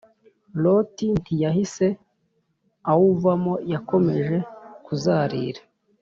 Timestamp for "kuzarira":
4.85-5.61